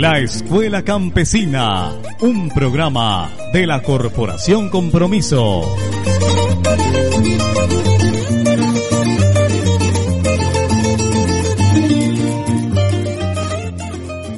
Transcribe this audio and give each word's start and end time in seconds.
La 0.00 0.18
Escuela 0.18 0.82
Campesina, 0.82 1.92
un 2.22 2.48
programa 2.48 3.28
de 3.52 3.66
la 3.66 3.82
Corporación 3.82 4.70
Compromiso. 4.70 5.60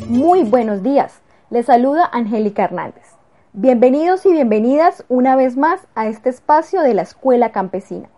Muy 0.09 0.43
buenos 0.43 0.83
días, 0.83 1.23
les 1.51 1.67
saluda 1.67 2.11
Angélica 2.13 2.65
Hernández. 2.65 3.05
Bienvenidos 3.53 4.27
y 4.27 4.33
bienvenidas 4.33 5.05
una 5.09 5.37
vez 5.37 5.57
más 5.57 5.87
a 5.95 6.09
este 6.09 6.31
espacio 6.31 6.83
de 6.83 6.95
la 6.95 7.03
Escuela 7.03 7.53
Campesina. 7.53 8.09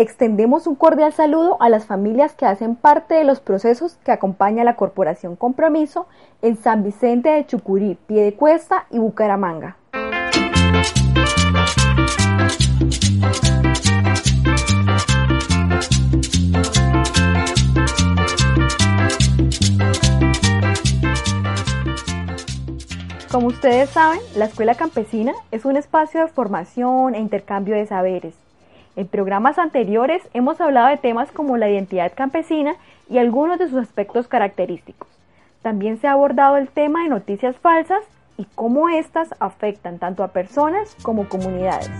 Extendemos 0.00 0.68
un 0.68 0.76
cordial 0.76 1.12
saludo 1.12 1.60
a 1.60 1.68
las 1.68 1.86
familias 1.86 2.32
que 2.32 2.46
hacen 2.46 2.76
parte 2.76 3.14
de 3.14 3.24
los 3.24 3.40
procesos 3.40 3.96
que 4.04 4.12
acompaña 4.12 4.62
la 4.62 4.76
Corporación 4.76 5.34
Compromiso 5.34 6.06
en 6.40 6.56
San 6.56 6.84
Vicente 6.84 7.30
de 7.30 7.44
Chucurí, 7.44 7.98
Piedecuesta 8.06 8.86
y 8.90 8.98
Bucaramanga. 8.98 9.76
Como 23.32 23.48
ustedes 23.48 23.90
saben, 23.90 24.20
la 24.36 24.44
Escuela 24.44 24.76
Campesina 24.76 25.32
es 25.50 25.64
un 25.64 25.76
espacio 25.76 26.20
de 26.20 26.28
formación 26.28 27.16
e 27.16 27.18
intercambio 27.18 27.74
de 27.74 27.86
saberes 27.86 28.47
en 28.96 29.06
programas 29.06 29.58
anteriores 29.58 30.22
hemos 30.34 30.60
hablado 30.60 30.88
de 30.88 30.96
temas 30.96 31.30
como 31.32 31.56
la 31.56 31.70
identidad 31.70 32.12
campesina 32.14 32.76
y 33.08 33.18
algunos 33.18 33.58
de 33.58 33.68
sus 33.68 33.78
aspectos 33.78 34.28
característicos. 34.28 35.08
También 35.62 35.98
se 35.98 36.06
ha 36.06 36.12
abordado 36.12 36.56
el 36.56 36.68
tema 36.68 37.02
de 37.02 37.08
noticias 37.08 37.56
falsas 37.56 38.02
y 38.36 38.46
cómo 38.54 38.88
éstas 38.88 39.34
afectan 39.40 39.98
tanto 39.98 40.22
a 40.22 40.28
personas 40.28 40.96
como 41.02 41.28
comunidades. 41.28 41.90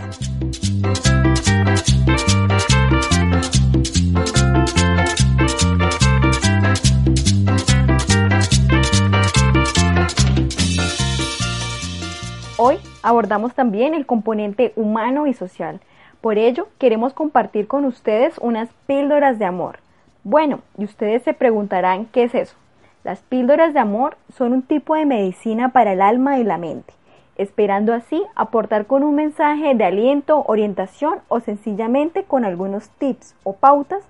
Hoy 12.61 12.79
abordamos 13.03 13.55
también 13.55 13.95
el 13.95 14.05
componente 14.05 14.73
humano 14.75 15.29
y 15.29 15.35
social, 15.35 15.81
por 16.21 16.39
ello, 16.39 16.69
queremos 16.79 17.13
compartir 17.13 17.69
con 17.69 17.85
ustedes 17.85 18.37
unas 18.39 18.69
píldoras 18.87 19.39
de 19.39 19.45
amor. 19.45 19.79
Bueno, 20.25 20.61
y 20.77 20.85
ustedes 20.85 21.23
se 21.23 21.33
preguntarán 21.33 22.07
qué 22.07 22.25
es 22.25 22.35
eso. 22.35 22.57
Las 23.05 23.21
píldoras 23.21 23.73
de 23.73 23.81
amor 23.81 24.17
son 24.37 24.53
un 24.53 24.63
tipo 24.63 24.95
de 24.95 25.07
medicina 25.07 25.71
para 25.71 25.93
el 25.93 26.03
alma 26.03 26.39
y 26.39 26.45
la 26.45 26.59
mente, 26.59 26.93
esperando 27.37 27.95
así 27.95 28.23
aportar 28.35 28.87
con 28.87 29.05
un 29.05 29.15
mensaje 29.15 29.75
de 29.75 29.85
aliento, 29.85 30.45
orientación 30.47 31.21
o 31.29 31.41
sencillamente 31.41 32.25
con 32.25 32.45
algunos 32.45 32.91
tips 32.99 33.37
o 33.45 33.53
pautas 33.53 34.03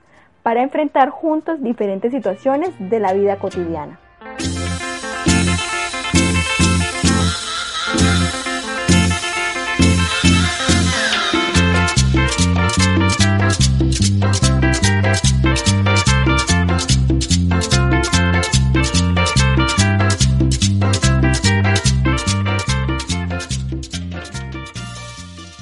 para 0.43 0.63
enfrentar 0.63 1.11
juntos 1.11 1.63
diferentes 1.63 2.11
situaciones 2.11 2.71
de 2.79 2.99
la 3.01 3.13
vida 3.13 3.37
cotidiana. 3.37 4.01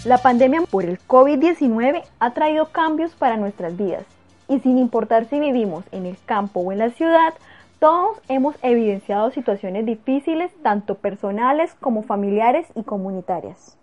La 0.06 0.18
pandemia 0.18 0.62
por 0.70 0.84
el 0.84 1.00
COVID-19 1.00 2.04
ha 2.20 2.30
traído 2.30 2.66
cambios 2.66 3.12
para 3.16 3.36
nuestras 3.36 3.76
vidas 3.76 4.04
y 4.48 4.60
sin 4.60 4.78
importar 4.78 5.24
si 5.24 5.40
vivimos 5.40 5.84
en 5.90 6.06
el 6.06 6.16
campo 6.24 6.60
o 6.60 6.70
en 6.70 6.78
la 6.78 6.90
ciudad, 6.90 7.34
todos 7.80 8.18
hemos 8.28 8.54
evidenciado 8.62 9.32
situaciones 9.32 9.84
difíciles 9.84 10.52
tanto 10.62 10.94
personales 10.94 11.74
como 11.80 12.04
familiares 12.04 12.68
y 12.76 12.84
comunitarias. 12.84 13.76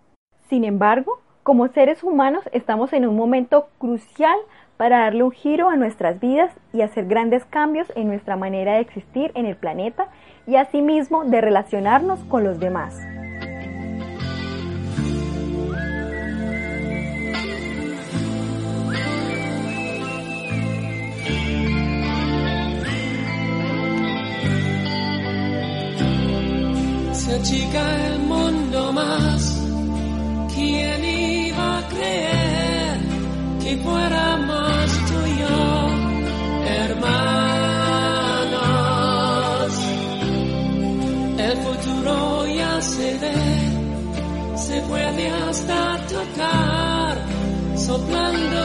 Sin 0.48 0.64
embargo, 0.64 1.20
como 1.44 1.68
seres 1.68 2.04
humanos 2.04 2.44
estamos 2.54 2.94
en 2.94 3.06
un 3.06 3.18
momento 3.18 3.68
crucial 3.78 4.38
para 4.78 5.00
darle 5.00 5.24
un 5.24 5.32
giro 5.32 5.70
a 5.70 5.76
nuestras 5.76 6.20
vidas 6.20 6.52
y 6.74 6.82
hacer 6.82 7.06
grandes 7.06 7.46
cambios 7.46 7.92
en 7.96 8.08
nuestra 8.08 8.36
manera 8.36 8.74
de 8.74 8.82
existir 8.82 9.32
en 9.36 9.46
el 9.46 9.56
planeta 9.56 10.08
y 10.48 10.56
asimismo 10.56 11.24
de 11.26 11.42
relacionarnos 11.42 12.24
con 12.26 12.44
los 12.44 12.60
demás. 12.60 13.13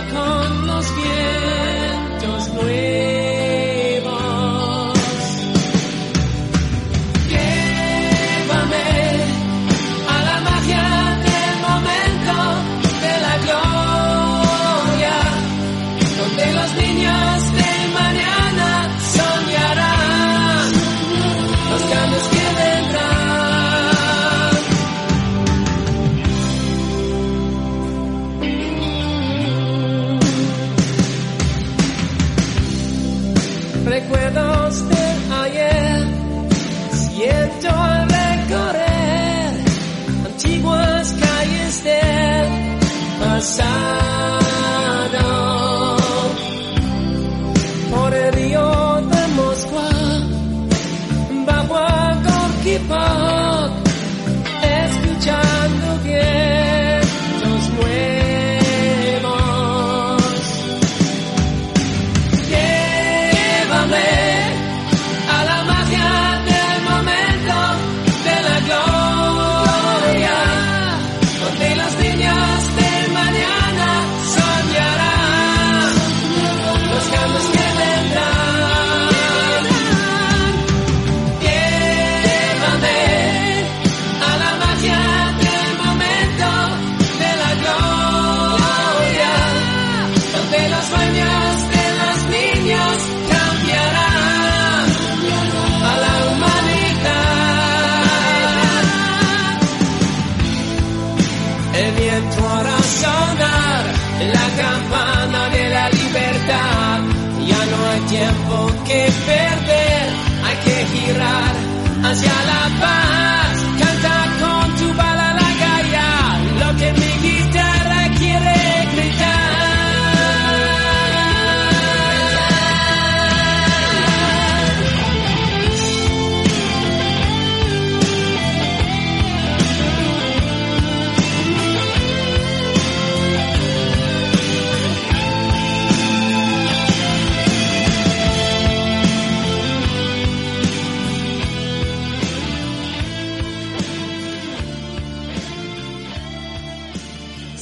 come. 0.09 0.48
Escuchando 54.63 55.99
bien. 56.05 56.58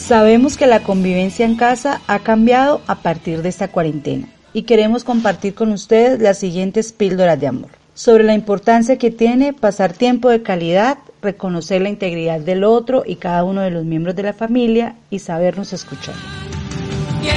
Sabemos 0.07 0.57
que 0.57 0.69
la 0.69 0.85
convivencia 0.85 1.45
en 1.45 1.57
casa 1.57 2.01
ha 2.07 2.21
cambiado 2.21 2.81
a 2.87 2.95
partir 2.95 3.43
de 3.43 3.49
esta 3.49 3.67
cuarentena 3.67 4.29
y 4.53 4.63
queremos 4.63 5.03
compartir 5.03 5.57
con 5.57 5.73
ustedes 5.73 6.21
las 6.21 6.39
siguientes 6.39 6.93
píldoras 6.93 7.41
de 7.41 7.49
amor 7.49 7.71
sobre 7.93 8.23
la 8.23 8.35
importancia 8.35 8.99
que 8.99 9.11
tiene 9.11 9.53
pasar 9.53 9.95
tiempo 9.95 10.29
de 10.29 10.45
calidad, 10.45 10.99
reconocer 11.23 11.83
la 11.83 11.89
integridad 11.89 12.39
del 12.39 12.63
otro 12.63 13.03
y 13.05 13.17
cada 13.17 13.43
uno 13.43 13.63
de 13.63 13.73
los 13.73 13.85
miembros 13.85 14.15
de 14.15 14.23
la 14.23 14.33
familia 14.33 14.95
y 15.11 15.19
sabernos 15.19 15.73
escuchar. 15.73 16.15
Mi 17.21 17.29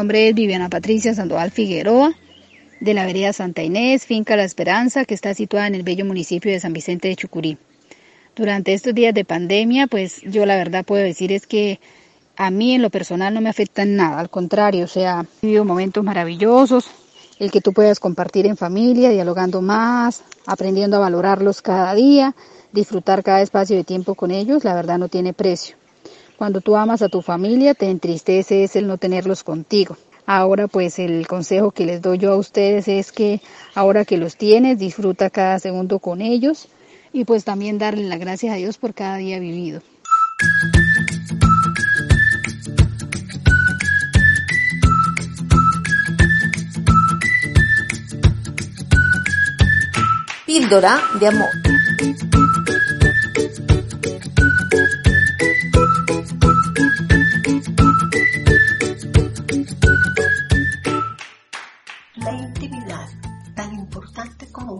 nombre 0.00 0.30
es 0.30 0.34
Viviana 0.34 0.70
Patricia 0.70 1.12
Sandoval 1.12 1.50
Figueroa, 1.50 2.14
de 2.80 2.94
la 2.94 3.04
vereda 3.04 3.34
Santa 3.34 3.62
Inés, 3.62 4.06
finca 4.06 4.34
La 4.34 4.44
Esperanza, 4.44 5.04
que 5.04 5.12
está 5.12 5.34
situada 5.34 5.66
en 5.66 5.74
el 5.74 5.82
bello 5.82 6.06
municipio 6.06 6.50
de 6.50 6.58
San 6.58 6.72
Vicente 6.72 7.08
de 7.08 7.16
Chucurí. 7.16 7.58
Durante 8.34 8.72
estos 8.72 8.94
días 8.94 9.12
de 9.12 9.26
pandemia, 9.26 9.88
pues 9.88 10.22
yo 10.22 10.46
la 10.46 10.56
verdad 10.56 10.86
puedo 10.86 11.04
decir 11.04 11.32
es 11.32 11.46
que 11.46 11.80
a 12.38 12.50
mí 12.50 12.74
en 12.74 12.80
lo 12.80 12.88
personal 12.88 13.34
no 13.34 13.42
me 13.42 13.50
afecta 13.50 13.82
en 13.82 13.96
nada, 13.96 14.18
al 14.18 14.30
contrario, 14.30 14.86
o 14.86 14.88
sea, 14.88 15.26
he 15.42 15.46
vivido 15.46 15.66
momentos 15.66 16.02
maravillosos, 16.02 16.86
el 17.38 17.50
que 17.50 17.60
tú 17.60 17.74
puedas 17.74 18.00
compartir 18.00 18.46
en 18.46 18.56
familia, 18.56 19.10
dialogando 19.10 19.60
más, 19.60 20.22
aprendiendo 20.46 20.96
a 20.96 21.00
valorarlos 21.00 21.60
cada 21.60 21.94
día, 21.94 22.34
disfrutar 22.72 23.22
cada 23.22 23.42
espacio 23.42 23.76
de 23.76 23.84
tiempo 23.84 24.14
con 24.14 24.30
ellos, 24.30 24.64
la 24.64 24.74
verdad 24.74 24.96
no 24.96 25.08
tiene 25.08 25.34
precio. 25.34 25.76
Cuando 26.40 26.62
tú 26.62 26.74
amas 26.74 27.02
a 27.02 27.10
tu 27.10 27.20
familia, 27.20 27.74
te 27.74 27.90
entristece 27.90 28.64
es 28.64 28.74
el 28.74 28.86
no 28.86 28.96
tenerlos 28.96 29.44
contigo. 29.44 29.98
Ahora 30.24 30.68
pues 30.68 30.98
el 30.98 31.26
consejo 31.26 31.70
que 31.70 31.84
les 31.84 32.00
doy 32.00 32.16
yo 32.16 32.32
a 32.32 32.36
ustedes 32.36 32.88
es 32.88 33.12
que 33.12 33.42
ahora 33.74 34.06
que 34.06 34.16
los 34.16 34.36
tienes, 34.36 34.78
disfruta 34.78 35.28
cada 35.28 35.58
segundo 35.58 35.98
con 35.98 36.22
ellos 36.22 36.68
y 37.12 37.26
pues 37.26 37.44
también 37.44 37.76
darle 37.76 38.04
las 38.04 38.18
gracias 38.18 38.54
a 38.54 38.56
Dios 38.56 38.78
por 38.78 38.94
cada 38.94 39.18
día 39.18 39.38
vivido. 39.38 39.82
Píldora 50.46 51.02
de 51.20 51.26
amor. 51.28 51.79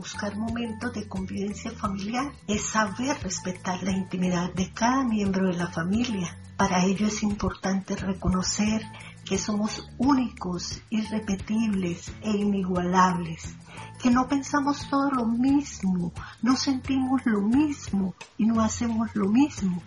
Buscar 0.01 0.35
momentos 0.37 0.95
de 0.95 1.07
convivencia 1.07 1.71
familiar 1.71 2.33
es 2.49 2.63
saber 2.63 3.17
respetar 3.23 3.83
la 3.83 3.93
intimidad 3.93 4.53
de 4.55 4.73
cada 4.73 5.05
miembro 5.05 5.47
de 5.47 5.57
la 5.57 5.67
familia. 5.67 6.37
Para 6.57 6.85
ello 6.85 7.07
es 7.07 7.23
importante 7.23 7.97
reconocer 7.97 8.83
que 9.25 9.37
somos 9.37 9.89
únicos, 9.99 10.81
irrepetibles 10.91 12.13
e 12.23 12.31
inigualables, 12.31 13.55
que 14.03 14.11
no 14.11 14.27
pensamos 14.27 14.89
todo 14.89 15.11
lo 15.11 15.27
mismo, 15.27 16.13
no 16.43 16.57
sentimos 16.57 17.21
lo 17.27 17.43
mismo 17.43 18.15
y 18.39 18.47
no 18.47 18.63
hacemos 18.63 19.15
lo 19.15 19.29
mismo, 19.29 19.83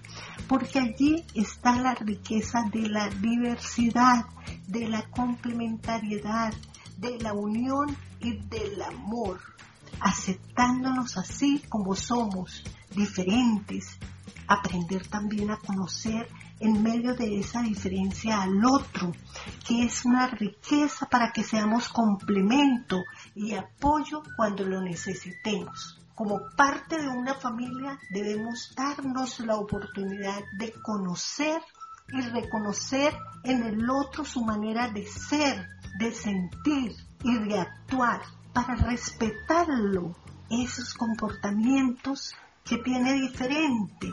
porque 0.47 0.79
allí 0.79 1.25
está 1.33 1.75
la 1.79 1.95
riqueza 1.95 2.63
de 2.71 2.88
la 2.88 3.09
diversidad, 3.09 4.25
de 4.67 4.88
la 4.88 5.09
complementariedad, 5.09 6.53
de 7.03 7.19
la 7.19 7.33
unión 7.33 7.95
y 8.19 8.38
del 8.47 8.81
amor 8.81 9.39
aceptándonos 10.00 11.17
así 11.17 11.63
como 11.69 11.95
somos, 11.95 12.63
diferentes, 12.95 13.97
aprender 14.47 15.07
también 15.07 15.51
a 15.51 15.57
conocer 15.57 16.27
en 16.59 16.81
medio 16.81 17.15
de 17.15 17.39
esa 17.39 17.61
diferencia 17.61 18.41
al 18.41 18.63
otro, 18.65 19.11
que 19.67 19.83
es 19.83 20.05
una 20.05 20.27
riqueza 20.27 21.07
para 21.07 21.31
que 21.31 21.44
seamos 21.44 21.89
complemento 21.89 22.97
y 23.35 23.53
apoyo 23.53 24.23
cuando 24.35 24.63
lo 24.65 24.81
necesitemos. 24.81 25.99
Como 26.15 26.39
parte 26.56 27.01
de 27.01 27.07
una 27.07 27.33
familia 27.33 27.97
debemos 28.11 28.73
darnos 28.75 29.39
la 29.39 29.56
oportunidad 29.56 30.41
de 30.59 30.71
conocer 30.81 31.61
y 32.11 32.21
reconocer 32.21 33.13
en 33.44 33.63
el 33.63 33.89
otro 33.89 34.25
su 34.25 34.44
manera 34.44 34.89
de 34.89 35.05
ser, 35.05 35.67
de 36.00 36.11
sentir 36.11 36.95
y 37.23 37.38
de 37.39 37.59
actuar 37.59 38.21
para 38.53 38.75
respetarlo, 38.75 40.15
esos 40.50 40.94
comportamientos 40.94 42.35
que 42.63 42.77
tiene 42.77 43.13
diferente, 43.13 44.11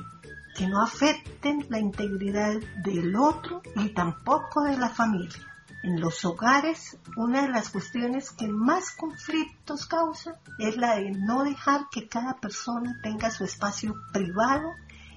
que 0.56 0.68
no 0.68 0.82
afecten 0.82 1.66
la 1.68 1.78
integridad 1.78 2.54
del 2.82 3.14
otro 3.16 3.62
y 3.76 3.90
tampoco 3.90 4.64
de 4.64 4.76
la 4.76 4.88
familia. 4.88 5.46
En 5.82 6.00
los 6.00 6.24
hogares, 6.24 6.98
una 7.16 7.42
de 7.42 7.48
las 7.48 7.70
cuestiones 7.70 8.30
que 8.30 8.48
más 8.48 8.90
conflictos 8.92 9.86
causa 9.86 10.38
es 10.58 10.76
la 10.76 10.96
de 10.96 11.10
no 11.10 11.42
dejar 11.44 11.88
que 11.90 12.06
cada 12.06 12.38
persona 12.38 12.98
tenga 13.02 13.30
su 13.30 13.44
espacio 13.44 13.94
privado 14.12 14.72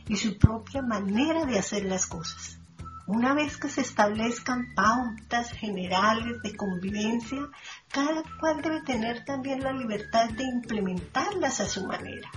y 0.07 0.15
su 0.15 0.37
propia 0.37 0.81
manera 0.81 1.45
de 1.45 1.59
hacer 1.59 1.85
las 1.85 2.05
cosas. 2.05 2.59
Una 3.05 3.33
vez 3.33 3.57
que 3.57 3.67
se 3.67 3.81
establezcan 3.81 4.73
pautas 4.75 5.51
generales 5.51 6.41
de 6.41 6.55
convivencia, 6.55 7.49
cada 7.89 8.23
cual 8.39 8.61
debe 8.61 8.81
tener 8.81 9.25
también 9.25 9.61
la 9.61 9.73
libertad 9.73 10.29
de 10.29 10.43
implementarlas 10.43 11.59
a 11.59 11.67
su 11.67 11.85
manera. 11.85 12.29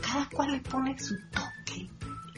Cada 0.00 0.28
cual 0.28 0.52
le 0.52 0.60
pone 0.60 0.98
su 0.98 1.16
toque 1.30 1.90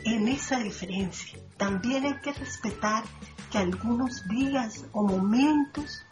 en 0.05 0.29
esa 0.29 0.59
diferencia. 0.59 1.39
También 1.59 2.07
hay 2.07 2.21
que 2.21 2.33
respetar 2.33 3.05
que 3.51 3.59
algunos 3.59 4.27
días 4.29 4.87
o 4.93 5.03
momentos 5.03 6.07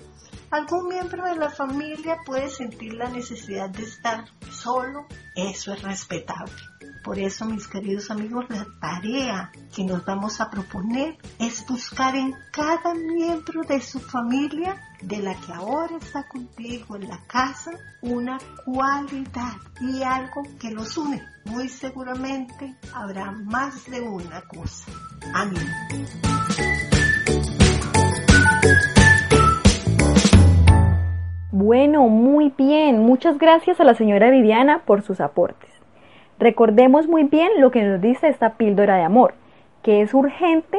algún 0.51 0.89
miembro 0.89 1.25
de 1.25 1.37
la 1.37 1.51
familia 1.51 2.19
puede 2.25 2.49
sentir 2.49 2.95
la 2.95 3.11
necesidad 3.11 3.69
de 3.71 3.83
estar 3.83 4.25
solo. 4.51 5.07
Eso 5.35 5.73
es 5.73 5.83
respetable. 5.83 6.78
Por 7.09 7.19
eso, 7.19 7.47
mis 7.47 7.67
queridos 7.67 8.11
amigos, 8.11 8.45
la 8.51 8.67
tarea 8.83 9.51
que 9.75 9.83
nos 9.83 10.05
vamos 10.05 10.43
a 10.43 10.51
proponer 10.51 11.17
es 11.39 11.67
buscar 11.67 12.15
en 12.15 12.35
cada 12.53 12.93
miembro 12.93 13.63
de 13.63 13.81
su 13.81 13.99
familia, 13.99 14.77
de 15.01 15.17
la 15.23 15.35
que 15.35 15.55
ahora 15.55 15.97
está 15.97 16.29
contigo 16.29 16.97
en 16.97 17.09
la 17.09 17.19
casa, 17.27 17.71
una 18.03 18.37
cualidad 18.63 19.55
y 19.81 20.03
algo 20.03 20.43
que 20.61 20.71
los 20.71 20.99
une. 20.99 21.23
Muy 21.47 21.71
seguramente 21.71 22.75
habrá 22.93 23.33
más 23.33 23.91
de 23.91 24.03
una 24.03 24.43
cosa. 24.43 24.93
Amén. 25.33 25.67
Bueno, 31.51 32.03
muy 32.11 32.51
bien. 32.51 32.99
Muchas 33.01 33.39
gracias 33.39 33.81
a 33.81 33.85
la 33.85 33.95
señora 33.95 34.31
Viviana 34.31 34.83
por 34.85 35.01
sus 35.01 35.23
aportes. 35.23 35.78
Recordemos 36.39 37.09
muy 37.09 37.25
bien 37.25 37.51
lo 37.59 37.71
que 37.73 37.83
nos 37.83 38.01
dice 38.01 38.29
esta 38.29 38.55
píldora 38.55 38.97
de 38.97 39.03
amor, 39.03 39.35
que 39.83 40.03
es 40.03 40.15
urgente 40.15 40.79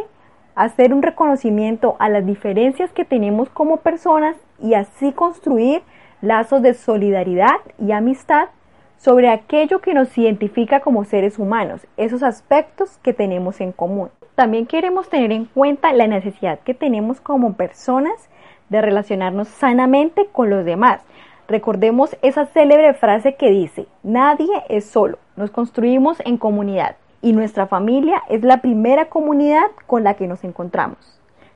hacer 0.56 0.94
un 0.94 1.02
reconocimiento 1.02 1.98
a 2.00 2.08
las 2.10 2.26
diferencias 2.26 2.92
que 2.92 3.06
tenemos 3.06 3.50
como 3.50 3.78
personas 3.78 4.38
y 4.62 4.74
así 4.74 5.12
construir 5.12 5.82
lazos 6.22 6.62
de 6.62 6.74
solidaridad 6.74 7.56
y 7.78 7.92
amistad 7.92 8.50
sobre 8.98 9.30
aquello 9.30 9.80
que 9.80 9.94
nos 9.94 10.18
identifica 10.18 10.80
como 10.82 11.04
seres 11.06 11.40
humanos, 11.40 11.88
esos 11.98 12.24
aspectos 12.24 12.98
que 13.02 13.14
tenemos 13.14 13.62
en 13.62 13.72
común. 13.72 14.10
También 14.36 14.66
queremos 14.66 15.10
tener 15.10 15.32
en 15.32 15.46
cuenta 15.46 15.92
la 15.94 16.08
necesidad 16.08 16.60
que 16.60 16.74
tenemos 16.74 17.20
como 17.20 17.54
personas 17.54 18.30
de 18.70 18.82
relacionarnos 18.82 19.48
sanamente 19.48 20.28
con 20.32 20.50
los 20.50 20.64
demás, 20.64 21.02
Recordemos 21.50 22.12
esa 22.22 22.46
célebre 22.46 22.94
frase 22.94 23.34
que 23.34 23.50
dice, 23.50 23.88
nadie 24.04 24.48
es 24.70 24.86
solo, 24.86 25.18
nos 25.36 25.50
construimos 25.50 26.20
en 26.24 26.38
comunidad 26.38 26.96
y 27.24 27.34
nuestra 27.34 27.66
familia 27.66 28.22
es 28.30 28.44
la 28.44 28.62
primera 28.62 29.10
comunidad 29.10 29.66
con 29.88 30.04
la 30.04 30.14
que 30.14 30.28
nos 30.28 30.44
encontramos. 30.44 31.00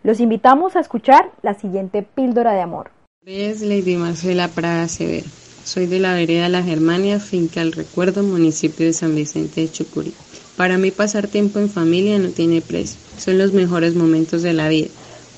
Los 0.01 0.19
invitamos 0.19 0.75
a 0.75 0.79
escuchar 0.79 1.29
la 1.43 1.53
siguiente 1.53 2.01
píldora 2.01 2.53
de 2.53 2.61
amor. 2.61 2.89
Es 3.23 3.61
Lady 3.61 3.95
Marcela 3.95 4.47
Prada 4.47 4.87
Severo. 4.87 5.27
Soy 5.63 5.85
de 5.85 5.99
la 5.99 6.15
vereda 6.15 6.49
La 6.49 6.63
Germania, 6.63 7.19
finca 7.19 7.61
al 7.61 7.71
recuerdo, 7.71 8.23
municipio 8.23 8.87
de 8.87 8.93
San 8.93 9.13
Vicente 9.13 9.61
de 9.61 9.71
Chucurí. 9.71 10.13
Para 10.57 10.79
mí 10.79 10.89
pasar 10.89 11.27
tiempo 11.27 11.59
en 11.59 11.69
familia 11.69 12.17
no 12.17 12.29
tiene 12.29 12.61
precio. 12.61 12.99
Son 13.17 13.37
los 13.37 13.53
mejores 13.53 13.93
momentos 13.93 14.41
de 14.41 14.53
la 14.53 14.69
vida. 14.69 14.89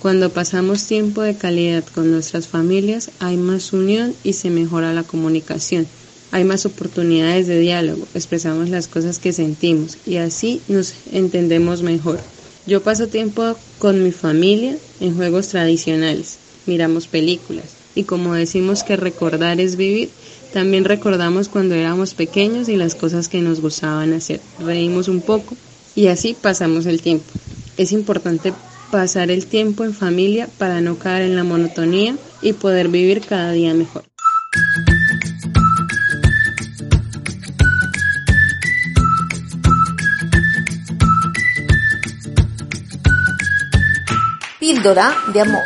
Cuando 0.06 0.30
pasamos 0.30 0.86
tiempo 0.86 1.24
de 1.24 1.36
calidad 1.36 1.84
con 1.84 2.12
nuestras 2.12 2.48
familias 2.48 3.10
hay 3.18 3.38
más 3.38 3.74
unión 3.74 4.14
y 4.24 4.34
se 4.34 4.52
mejora 4.52 4.94
la 4.94 5.02
comunicación. 5.02 5.88
hay 6.30 6.44
más 6.44 6.68
oportunidades 6.68 7.48
de 7.48 7.58
diálogo, 7.58 8.08
expresamos 8.14 8.70
las 8.70 8.88
cosas 8.88 9.18
que 9.18 9.34
sentimos 9.34 9.98
y 10.06 10.18
así 10.18 10.62
nos 10.68 10.94
entendemos 11.12 11.82
mejor. 11.82 12.20
Yo 12.68 12.84
paso 12.84 13.08
tiempo 13.08 13.56
con 13.80 14.04
mi 14.04 14.12
familia 14.12 14.78
en 15.00 15.16
juegos 15.16 15.48
tradicionales, 15.48 16.38
miramos 16.68 17.08
películas 17.08 17.66
y 17.96 18.04
como 18.04 18.36
decimos 18.36 18.84
que 18.84 18.98
recordar 18.98 19.60
es 19.60 19.76
vivir, 19.76 20.12
también 20.54 20.86
recordamos 20.86 21.50
cuando 21.50 21.74
éramos 21.74 22.14
pequeños 22.14 22.70
y 22.70 22.76
las 22.76 22.94
cosas 22.94 23.28
que 23.28 23.42
nos 23.42 23.60
gustaban 23.60 24.14
hacer. 24.14 24.40
Reímos 24.60 25.08
un 25.08 25.22
poco 25.22 25.56
y 25.96 26.10
así 26.10 26.36
pasamos 26.40 26.86
el 26.86 27.02
tiempo. 27.02 27.26
Es 27.76 27.92
importante 27.92 28.54
pasar 28.96 29.30
el 29.30 29.46
tiempo 29.46 29.84
en 29.84 29.94
familia 29.94 30.48
para 30.58 30.80
no 30.80 30.98
caer 30.98 31.24
en 31.24 31.36
la 31.36 31.44
monotonía 31.44 32.16
y 32.42 32.54
poder 32.54 32.88
vivir 32.88 33.20
cada 33.20 33.52
día 33.52 33.74
mejor. 33.74 34.06
Píldora 44.62 45.14
de 45.34 45.42
amor. 45.42 45.64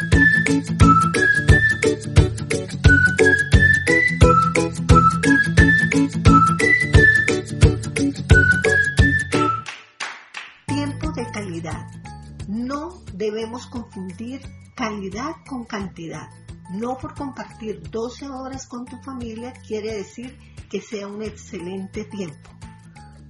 Confundir 13.68 14.42
calidad 14.76 15.36
con 15.48 15.66
cantidad. 15.66 16.30
No 16.72 16.98
por 16.98 17.16
compartir 17.16 17.90
12 17.90 18.30
horas 18.30 18.68
con 18.68 18.86
tu 18.86 18.98
familia 19.02 19.54
quiere 19.54 19.96
decir 19.96 20.38
que 20.70 20.82
sea 20.82 21.08
un 21.08 21.22
excelente 21.24 22.06
tiempo. 22.06 22.50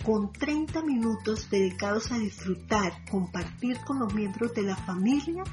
Con 0.03 0.31
30 0.31 0.81
minutos 0.83 1.49
dedicados 1.49 2.11
a 2.11 2.17
disfrutar, 2.17 3.05
compartir 3.09 3.79
con 3.85 3.99
los 3.99 4.13
miembros 4.13 4.53
de 4.53 4.63
la 4.63 4.75
familia, 4.75 5.43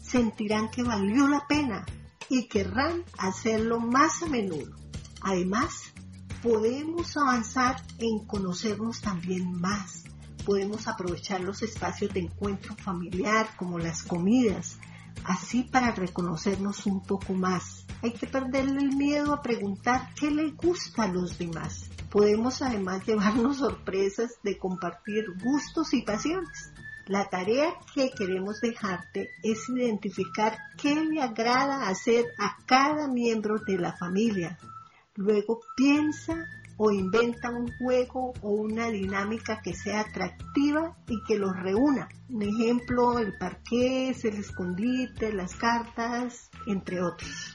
sentirán 0.00 0.70
que 0.70 0.82
valió 0.82 1.28
la 1.28 1.46
pena 1.46 1.84
y 2.28 2.48
querrán 2.48 3.04
hacerlo 3.18 3.80
más 3.80 4.22
a 4.22 4.26
menudo. 4.26 4.74
Además, 5.20 5.92
podemos 6.42 7.16
avanzar 7.16 7.76
en 7.98 8.26
conocernos 8.26 9.00
también 9.00 9.60
más. 9.60 10.01
Podemos 10.44 10.88
aprovechar 10.88 11.40
los 11.40 11.62
espacios 11.62 12.12
de 12.12 12.20
encuentro 12.20 12.74
familiar 12.74 13.48
como 13.56 13.78
las 13.78 14.02
comidas, 14.02 14.78
así 15.24 15.62
para 15.62 15.92
reconocernos 15.92 16.86
un 16.86 17.02
poco 17.02 17.32
más. 17.32 17.86
Hay 18.02 18.12
que 18.12 18.26
perderle 18.26 18.80
el 18.80 18.96
miedo 18.96 19.32
a 19.32 19.42
preguntar 19.42 20.08
qué 20.18 20.30
le 20.30 20.50
gusta 20.50 21.04
a 21.04 21.08
los 21.08 21.38
demás. 21.38 21.88
Podemos 22.10 22.60
además 22.60 23.02
llevarnos 23.06 23.58
sorpresas 23.58 24.32
de 24.42 24.58
compartir 24.58 25.24
gustos 25.42 25.94
y 25.94 26.02
pasiones. 26.02 26.72
La 27.06 27.28
tarea 27.28 27.74
que 27.94 28.10
queremos 28.10 28.60
dejarte 28.60 29.30
es 29.42 29.68
identificar 29.68 30.56
qué 30.76 30.94
le 30.94 31.20
agrada 31.20 31.88
hacer 31.88 32.26
a 32.38 32.56
cada 32.66 33.08
miembro 33.08 33.58
de 33.58 33.78
la 33.78 33.92
familia. 33.92 34.58
Luego 35.14 35.60
piensa 35.76 36.46
o 36.76 36.90
inventa 36.90 37.50
un 37.50 37.70
juego 37.78 38.32
o 38.42 38.50
una 38.50 38.88
dinámica 38.88 39.60
que 39.62 39.74
sea 39.74 40.00
atractiva 40.00 40.96
y 41.06 41.22
que 41.26 41.38
los 41.38 41.56
reúna. 41.56 42.08
Un 42.28 42.42
ejemplo, 42.42 43.18
el 43.18 43.36
parqués, 43.38 44.24
el 44.24 44.36
escondite, 44.36 45.32
las 45.32 45.54
cartas, 45.54 46.50
entre 46.66 47.02
otros. 47.02 47.54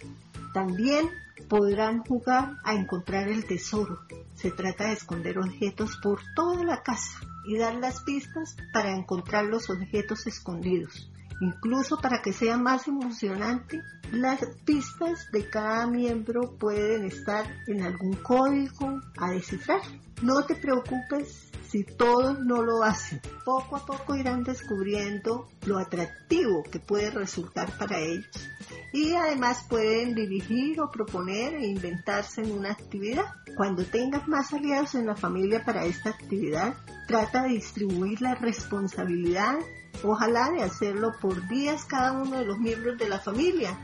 También 0.54 1.10
podrán 1.48 2.00
jugar 2.00 2.58
a 2.64 2.74
encontrar 2.74 3.28
el 3.28 3.46
tesoro. 3.46 4.00
Se 4.36 4.52
trata 4.52 4.86
de 4.86 4.94
esconder 4.94 5.38
objetos 5.40 5.98
por 6.02 6.20
toda 6.36 6.64
la 6.64 6.84
casa 6.84 7.20
y 7.46 7.58
dar 7.58 7.76
las 7.76 8.02
pistas 8.02 8.56
para 8.74 8.96
encontrar 8.96 9.46
los 9.46 9.70
objetos 9.70 10.28
escondidos. 10.28 11.12
Incluso 11.40 11.98
para 11.98 12.22
que 12.22 12.34
sea 12.34 12.58
más 12.58 12.88
emocionante, 12.88 13.82
las 14.12 14.40
pistas 14.66 15.30
de 15.32 15.50
cada 15.50 15.86
miembro 15.86 16.58
pueden 16.58 17.06
estar 17.06 17.46
en 17.68 17.84
algún 17.84 18.14
código 18.16 19.02
a 19.18 19.32
descifrar. 19.32 19.82
No 20.22 20.46
te 20.46 20.56
preocupes 20.56 21.52
si 21.70 21.84
todos 21.84 22.40
no 22.40 22.64
lo 22.64 22.84
hacen. 22.84 23.22
Poco 23.46 23.76
a 23.76 23.86
poco 23.86 24.16
irán 24.16 24.44
descubriendo 24.44 25.48
lo 25.66 25.78
atractivo 25.78 26.64
que 26.64 26.80
puede 26.80 27.12
resultar 27.12 27.78
para 27.78 28.00
ellos. 28.00 28.50
Y 28.94 29.14
además 29.14 29.66
pueden 29.70 30.16
dirigir 30.16 30.80
o 30.82 30.90
proponer 30.90 31.56
e 31.56 31.68
inventarse 31.68 32.42
en 32.42 32.52
una 32.52 32.72
actividad. 32.72 33.26
Cuando 33.56 33.84
tengas 33.84 34.28
más 34.28 34.54
aliados 34.54 34.96
en 34.96 35.06
la 35.06 35.16
familia 35.16 35.64
para 35.64 35.86
esta 35.86 36.10
actividad, 36.10 36.76
trata 37.08 37.44
de 37.44 37.50
distribuir 37.50 38.22
la 38.22 38.36
responsabilidad 38.36 39.58
Ojalá 40.04 40.52
de 40.52 40.64
hacerlo 40.64 41.14
por 41.20 41.48
días 41.48 41.86
cada 41.86 42.12
uno 42.12 42.38
de 42.38 42.46
los 42.46 42.60
miembros 42.60 42.98
de 42.98 43.10
la 43.10 43.20
familia. 43.20 43.78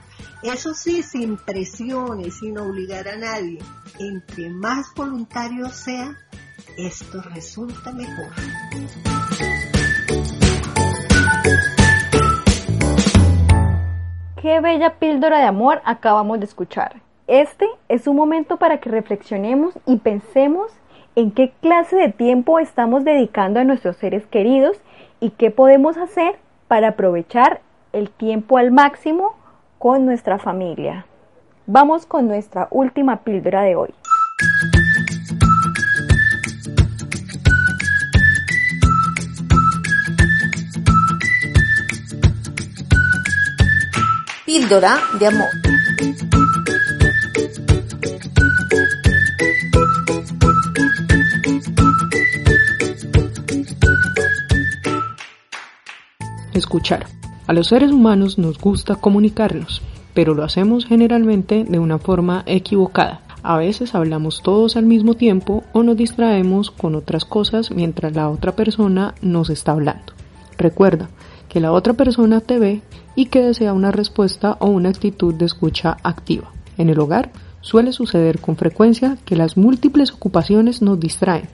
Eso 0.44 0.74
sí, 0.74 1.02
sin 1.02 1.38
presiones, 1.38 2.40
sin 2.40 2.58
obligar 2.58 3.08
a 3.08 3.18
nadie. 3.18 3.60
Entre 4.00 4.50
más 4.50 4.94
voluntario 4.96 5.70
sea, 5.70 6.16
esto 6.78 7.22
resulta 7.34 7.92
mejor. 7.92 8.30
Qué 14.42 14.60
bella 14.60 15.00
píldora 15.00 15.40
de 15.40 15.46
amor 15.46 15.82
acabamos 15.86 16.40
de 16.40 16.46
escuchar. 16.46 17.02
Este 17.28 17.66
es 17.88 18.08
un 18.08 18.18
momento 18.18 18.58
para 18.58 18.80
que 18.80 18.90
reflexionemos 18.90 19.74
y 19.86 19.98
pensemos 19.98 20.72
en 21.16 21.32
qué 21.32 21.54
clase 21.62 21.96
de 21.96 22.10
tiempo 22.10 22.60
estamos 22.60 23.06
dedicando 23.06 23.60
a 23.60 23.64
nuestros 23.64 23.96
seres 23.98 24.26
queridos 24.28 24.78
y 25.24 25.30
qué 25.30 25.52
podemos 25.52 25.96
hacer 25.96 26.36
para 26.68 26.90
aprovechar 26.90 27.62
el 27.94 28.10
tiempo 28.10 28.58
al 28.58 28.72
máximo 28.72 29.38
con 29.80 30.06
nuestra 30.06 30.38
familia. 30.38 31.06
Vamos 31.66 32.06
con 32.06 32.28
nuestra 32.28 32.68
última 32.72 33.24
píldora 33.24 33.62
de 33.62 33.78
hoy. 33.78 33.94
Píldora 44.46 44.98
de 45.22 45.28
amor. 45.28 45.83
Escuchar. 56.74 57.06
A 57.46 57.54
los 57.54 57.68
seres 57.68 57.92
humanos 57.92 58.40
nos 58.40 58.58
gusta 58.58 58.96
comunicarnos, 58.96 59.84
pero 60.16 60.34
lo 60.34 60.44
hacemos 60.44 60.88
generalmente 60.88 61.66
de 61.66 61.78
una 61.78 62.00
forma 62.00 62.42
equivocada. 62.48 63.22
A 63.44 63.58
veces 63.58 63.94
hablamos 63.94 64.42
todos 64.42 64.76
al 64.76 64.88
mismo 64.88 65.14
tiempo 65.14 65.64
o 65.72 65.84
nos 65.84 65.96
distraemos 65.96 66.72
con 66.72 66.96
otras 66.96 67.26
cosas 67.26 67.70
mientras 67.70 68.16
la 68.16 68.28
otra 68.28 68.56
persona 68.56 69.14
nos 69.22 69.52
está 69.52 69.74
hablando. 69.74 70.14
Recuerda 70.58 71.10
que 71.48 71.60
la 71.60 71.72
otra 71.72 71.94
persona 71.94 72.42
te 72.42 72.58
ve 72.58 72.82
y 73.16 73.28
que 73.28 73.44
desea 73.44 73.72
una 73.72 73.92
respuesta 73.92 74.58
o 74.60 74.66
una 74.66 74.90
actitud 74.90 75.36
de 75.36 75.46
escucha 75.46 75.98
activa. 76.02 76.52
En 76.80 76.90
el 76.90 77.00
hogar 77.00 77.32
suele 77.62 77.92
suceder 77.92 78.40
con 78.40 78.58
frecuencia 78.58 79.20
que 79.26 79.36
las 79.36 79.58
múltiples 79.58 80.12
ocupaciones 80.12 80.82
nos 80.82 81.00
distraen 81.00 81.50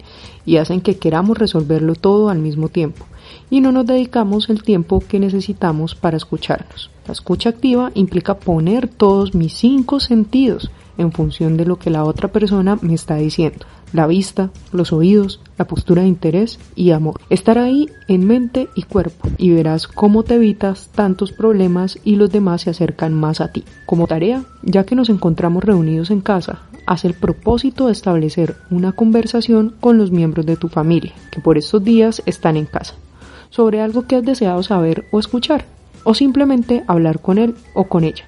y 0.46 0.56
hacen 0.56 0.80
que 0.80 0.98
queramos 0.98 1.38
resolverlo 1.38 1.96
todo 1.96 2.30
al 2.30 2.40
mismo 2.40 2.70
tiempo 2.70 3.06
y 3.50 3.62
no 3.62 3.72
nos 3.72 3.86
dedicamos 3.86 4.50
el 4.50 4.64
tiempo 4.64 5.04
que 5.08 5.20
necesitamos 5.20 5.96
para 5.96 6.18
escucharnos. 6.18 6.90
La 7.08 7.14
escucha 7.14 7.50
activa 7.50 7.92
implica 7.96 8.38
poner 8.38 8.88
todos 8.88 9.34
mis 9.34 9.54
cinco 9.54 10.00
sentidos 10.00 10.70
en 11.00 11.12
función 11.12 11.58
de 11.58 11.66
lo 11.66 11.78
que 11.80 11.90
la 11.90 12.04
otra 12.04 12.28
persona 12.28 12.78
me 12.82 12.94
está 12.94 13.16
diciendo. 13.16 13.66
La 13.94 14.06
vista, 14.06 14.52
los 14.72 14.94
oídos, 14.94 15.42
la 15.58 15.66
postura 15.66 16.04
de 16.04 16.08
interés 16.08 16.60
y 16.76 16.92
amor. 16.92 17.20
Estar 17.32 17.58
ahí 17.58 17.88
en 18.08 18.28
mente 18.28 18.70
y 18.76 18.84
cuerpo 18.84 19.28
y 19.38 19.50
verás 19.50 19.88
cómo 19.88 20.22
te 20.22 20.36
evitas 20.36 20.90
tantos 20.94 21.32
problemas 21.32 21.98
y 22.04 22.16
los 22.16 22.32
demás 22.32 22.62
se 22.62 22.70
acercan 22.70 23.14
más 23.14 23.42
a 23.42 23.52
ti. 23.52 23.64
Como 23.88 24.06
tarea, 24.06 24.44
ya 24.62 24.84
que 24.84 24.94
nos 24.94 25.10
encontramos 25.10 25.64
reunidos 25.64 26.12
en 26.12 26.22
casa, 26.22 26.60
haz 26.86 27.06
el 27.06 27.16
propósito 27.16 27.88
de 27.88 27.94
establecer 27.94 28.58
una 28.70 28.92
conversación 28.92 29.74
con 29.80 29.98
los 29.98 30.12
miembros 30.12 30.46
de 30.46 30.58
tu 30.58 30.68
familia 30.68 31.14
que 31.32 31.42
por 31.42 31.58
estos 31.58 31.84
días 31.84 32.22
están 32.26 32.58
en 32.58 32.66
casa 32.66 32.96
sobre 33.50 33.82
algo 33.82 34.08
que 34.08 34.16
has 34.16 34.24
deseado 34.24 34.64
saber 34.64 35.06
o 35.12 35.20
escuchar, 35.20 35.66
o 36.04 36.14
simplemente 36.14 36.84
hablar 36.88 37.20
con 37.20 37.38
él 37.38 37.56
o 37.74 37.86
con 37.86 38.04
ella. 38.04 38.26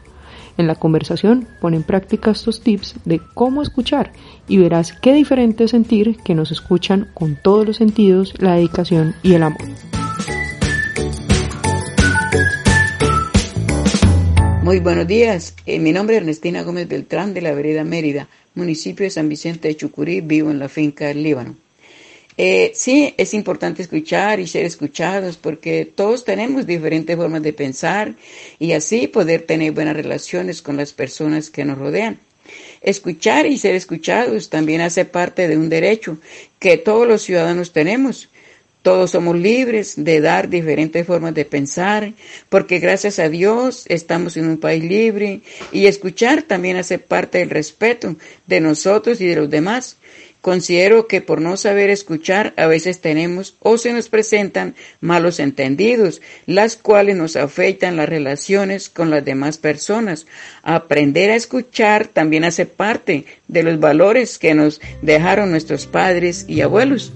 En 0.58 0.68
la 0.68 0.76
conversación 0.76 1.48
pon 1.62 1.74
en 1.74 1.84
práctica 1.84 2.32
estos 2.32 2.62
tips 2.62 2.96
de 3.06 3.22
cómo 3.34 3.62
escuchar 3.62 4.12
y 4.48 4.58
verás 4.58 4.94
qué 4.94 5.14
diferente 5.14 5.64
es 5.64 5.72
sentir 5.72 6.18
que 6.18 6.36
nos 6.36 6.52
escuchan 6.52 7.10
con 7.14 7.38
todos 7.42 7.66
los 7.66 7.78
sentidos, 7.78 8.34
la 8.38 8.56
dedicación 8.56 9.16
y 9.24 9.34
el 9.34 9.44
amor. 9.44 9.62
Muy 14.64 14.80
buenos 14.80 15.08
días, 15.08 15.56
eh, 15.66 15.80
mi 15.80 15.92
nombre 15.92 16.16
es 16.16 16.22
Ernestina 16.22 16.62
Gómez 16.62 16.88
Beltrán 16.88 17.34
de 17.34 17.42
la 17.42 17.54
Vereda 17.54 17.84
Mérida. 17.84 18.28
municipio 18.54 19.06
de 19.06 19.10
San 19.10 19.30
Vicente 19.30 19.70
de 19.70 19.78
Chucurí, 19.78 20.22
vivo 20.22 20.52
en 20.52 20.60
la 20.60 20.70
finca 20.70 21.08
del 21.08 21.24
Líbano. 21.24 21.56
Eh, 22.38 22.72
sí, 22.74 23.14
es 23.18 23.34
importante 23.34 23.82
escuchar 23.82 24.40
y 24.40 24.48
ser 24.48 24.66
escuchados 24.66 25.38
porque 25.38 25.86
todos 25.86 26.24
tenemos 26.24 26.66
diferentes 26.66 27.16
formas 27.16 27.44
de 27.44 27.54
pensar 27.54 28.16
y 28.58 28.72
así 28.72 29.08
poder 29.08 29.44
tener 29.44 29.74
buenas 29.74 29.96
relaciones 29.96 30.62
con 30.62 30.78
las 30.78 30.94
personas 30.94 31.50
que 31.50 31.66
nos 31.66 31.78
rodean. 31.78 32.20
Escuchar 32.82 33.46
y 33.46 33.58
ser 33.58 33.76
escuchados 33.76 34.50
también 34.50 34.82
hace 34.82 35.06
parte 35.06 35.48
de 35.48 35.58
un 35.58 35.70
derecho 35.70 36.18
que 36.60 36.78
todos 36.78 37.08
los 37.08 37.22
ciudadanos 37.22 37.74
tenemos. 37.74 38.30
Todos 38.82 39.12
somos 39.12 39.38
libres 39.38 39.94
de 39.96 40.22
dar 40.22 40.50
diferentes 40.50 41.06
formas 41.06 41.36
de 41.36 41.46
pensar, 41.46 42.14
porque 42.50 42.80
gracias 42.80 43.20
a 43.20 43.30
Dios 43.30 43.86
estamos 43.90 44.38
en 44.38 44.48
un 44.48 44.58
país 44.58 44.84
libre 44.84 45.42
y 45.72 45.86
escuchar 45.86 46.42
también 46.42 46.78
hace 46.78 46.98
parte 46.98 47.38
del 47.38 47.52
respeto 47.52 48.16
de 48.48 48.60
nosotros 48.60 49.22
y 49.22 49.28
de 49.28 49.36
los 49.36 49.52
demás. 49.52 49.98
Considero 50.42 51.08
que 51.08 51.22
por 51.22 51.40
no 51.40 51.56
saber 51.56 51.92
escuchar 51.92 52.54
a 52.58 52.66
veces 52.66 53.00
tenemos 53.00 53.56
o 53.60 53.78
se 53.78 53.94
nos 53.94 54.10
presentan 54.10 54.74
malos 55.00 55.40
entendidos, 55.40 56.22
las 56.48 56.78
cuales 56.78 57.16
nos 57.16 57.36
afectan 57.36 57.96
las 57.96 58.10
relaciones 58.10 58.90
con 58.90 59.12
las 59.12 59.24
demás 59.24 59.60
personas. 59.60 60.26
Aprender 60.64 61.30
a 61.30 61.36
escuchar 61.36 62.08
también 62.08 62.44
hace 62.44 62.66
parte 62.66 63.26
de 63.48 63.62
los 63.62 63.80
valores 63.80 64.40
que 64.40 64.56
nos 64.56 64.82
dejaron 65.04 65.52
nuestros 65.52 65.86
padres 65.86 66.46
y 66.48 66.62
abuelos. 66.62 67.14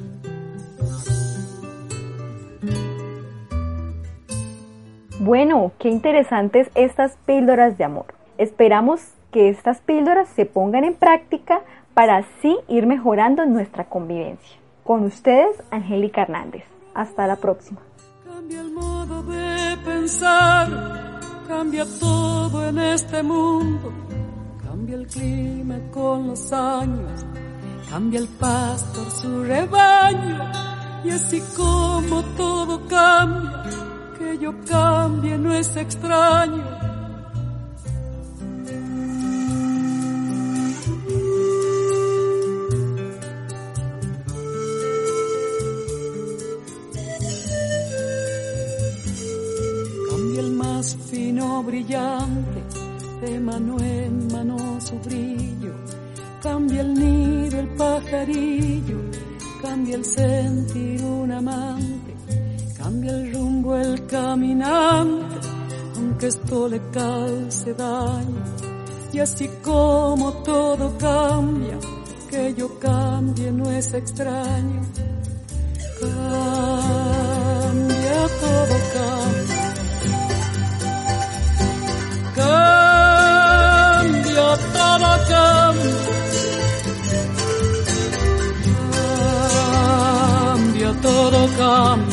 Bueno, 5.20 5.72
qué 5.79 5.89
interesantes 5.89 6.67
estas 6.75 7.17
píldoras 7.25 7.79
de 7.79 7.86
amor. 7.86 8.05
Esperamos 8.38 9.01
que 9.32 9.50
estas 9.50 9.79
píldoras 9.79 10.29
se 10.36 10.46
pongan 10.46 10.84
en 10.84 10.94
práctica 10.94 11.62
para 11.96 12.18
así 12.18 12.58
ir 12.68 12.86
mejorando 12.86 13.46
nuestra 13.46 13.86
convivencia. 13.86 14.58
Con 14.84 15.06
ustedes, 15.06 15.56
Angélica 15.72 16.22
Hernández. 16.22 16.64
Hasta 16.94 17.25
la 17.25 17.38
próxima. 17.38 17.82
Cambia 18.28 18.62
el 18.62 18.72
modo 18.72 19.24
de 19.24 19.78
pensar, 19.84 21.20
cambia 21.48 21.86
todo 22.00 22.68
en 22.68 22.78
este 22.78 23.24
mundo, 23.24 23.92
cambia 24.64 24.98
el 24.98 25.08
clima 25.08 25.80
con 25.92 26.28
los 26.28 26.54
años, 26.54 27.25
cambia 27.90 28.20
el 28.20 28.28
pastor 28.28 29.10
su 29.10 29.44
rebaño, 29.44 30.44
y 31.04 31.10
así 31.10 31.42
como 31.58 32.22
todo 32.38 32.88
cambia, 32.88 33.64
que 34.20 34.38
yo 34.38 34.54
cambie 34.70 35.38
no 35.38 35.54
es 35.54 35.75
extraño 35.75 36.95
brillante, 51.86 52.64
de 53.22 53.40
mano 53.40 53.78
en 53.80 54.28
mano 54.32 54.58
su 54.82 54.98
brillo, 55.00 55.74
cambia 56.42 56.82
el 56.82 56.94
nido 56.94 57.60
el 57.60 57.68
pajarillo, 57.76 58.98
cambia 59.62 59.96
el 59.96 60.06
sentir 60.06 61.04
un 61.04 61.32
amante, 61.32 62.16
cambia 62.78 63.12
el 63.12 63.34
rumbo 63.34 63.76
el 63.76 64.06
caminante, 64.08 65.48
aunque 65.96 66.28
esto 66.28 66.68
le 66.68 66.82
calce 66.92 67.74
daño, 67.74 68.44
y 69.14 69.20
así 69.20 69.48
como 69.64 70.34
todo 70.44 70.98
cambia, 70.98 71.78
que 72.30 72.54
yo 72.56 72.80
cambie 72.80 73.52
no 73.52 73.70
es 73.72 73.94
extraño, 73.94 74.82
cambia 76.02 77.48
todo 78.42 78.76
cambia 78.94 79.45
todo 84.57 85.09
cambia. 85.29 86.15
Todo. 91.01 91.46
Cambia, 91.57 92.04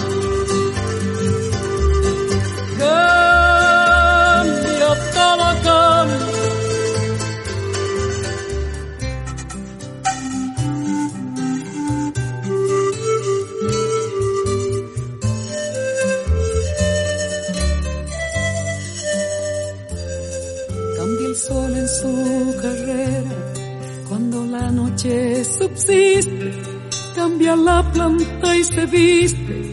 y 27.94 28.64
se 28.64 28.86
viste 28.86 29.70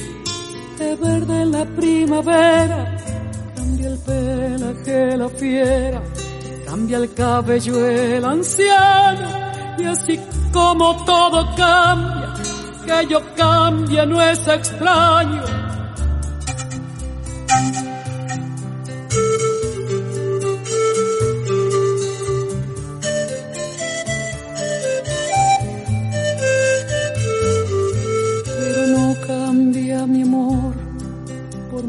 de 0.77 0.95
verde 0.95 1.45
la 1.45 1.65
primavera. 1.65 2.97
Cambia 3.55 3.87
el 3.87 3.97
pelaje 3.99 5.17
la 5.17 5.29
fiera, 5.29 6.01
cambia 6.65 6.97
el 6.97 7.13
cabello 7.13 7.85
el 7.85 8.25
anciano. 8.25 9.29
Y 9.77 9.85
así 9.85 10.19
como 10.51 11.05
todo 11.05 11.55
cambia, 11.55 12.33
que 12.85 13.07
yo 13.07 13.21
cambie 13.35 14.05
no 14.05 14.21
es 14.21 14.47
extraño 14.47 15.59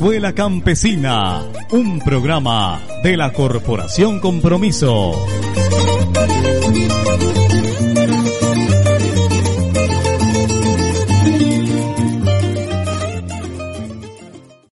Escuela 0.00 0.32
Campesina, 0.32 1.42
un 1.72 1.98
programa 1.98 2.80
de 3.02 3.18
la 3.18 3.34
Corporación 3.34 4.18
Compromiso. 4.18 5.12